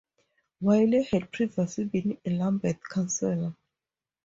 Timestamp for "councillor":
2.89-3.53